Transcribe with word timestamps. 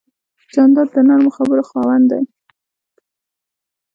جانداد 0.53 0.87
د 0.93 0.97
نرمو 1.07 1.31
خبرو 1.37 1.63
خاوند 1.69 2.05
دی. 2.11 2.23